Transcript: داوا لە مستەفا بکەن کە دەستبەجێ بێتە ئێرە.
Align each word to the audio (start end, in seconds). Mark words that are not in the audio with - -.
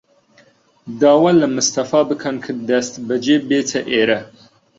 داوا 1.01 1.31
لە 1.41 1.47
مستەفا 1.55 2.01
بکەن 2.09 2.35
کە 2.45 2.51
دەستبەجێ 2.69 3.37
بێتە 3.49 3.79
ئێرە. 3.91 4.19